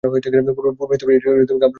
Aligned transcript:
পূর্বে 0.03 0.17
এটি 0.19 0.29
কামরুপ 0.29 0.79
রাজ্যের 0.81 1.31
অধীন 1.33 1.47
ছিল। 1.51 1.63